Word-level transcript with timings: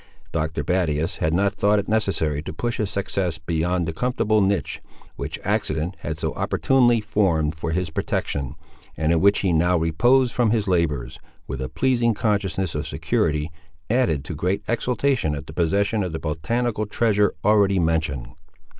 Dr. 0.31 0.63
Battius 0.63 1.17
had 1.17 1.31
not 1.31 1.53
thought 1.53 1.77
it 1.77 1.87
necessary 1.87 2.41
to 2.41 2.51
push 2.53 2.77
his 2.77 2.89
success 2.89 3.37
beyond 3.37 3.85
the 3.87 3.93
comfortable 3.93 4.41
niche, 4.41 4.81
which 5.15 5.37
accident 5.43 5.95
had 5.99 6.17
so 6.17 6.33
opportunely 6.33 6.99
formed 7.01 7.55
for 7.55 7.69
his 7.69 7.91
protection, 7.91 8.55
and 8.97 9.11
in 9.11 9.21
which 9.21 9.41
he 9.41 9.53
now 9.53 9.77
reposed 9.77 10.33
from 10.33 10.49
his 10.49 10.67
labours, 10.67 11.19
with 11.45 11.61
a 11.61 11.69
pleasing 11.69 12.15
consciousness 12.15 12.73
of 12.73 12.87
security, 12.87 13.51
added 13.91 14.25
to 14.25 14.33
great 14.33 14.63
exultation 14.67 15.35
at 15.35 15.45
the 15.45 15.53
possession 15.53 16.01
of 16.01 16.13
the 16.13 16.19
botanical 16.19 16.87
treasure 16.87 17.35
already 17.45 17.77
mentioned. 17.77 18.29